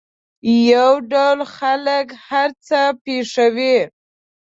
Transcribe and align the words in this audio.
یو 0.71 0.91
ډول 1.11 1.39
خلک 1.57 2.07
هر 2.27 2.49
څه 2.67 2.81
پېښوي. 3.03 3.77